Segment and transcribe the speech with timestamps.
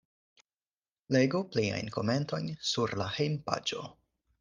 [1.17, 3.89] Legu pliajn komentojn sur la hejmpaĝo.